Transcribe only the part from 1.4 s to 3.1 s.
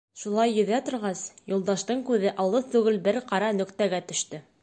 Юлдаштың күҙе алыҫ түгел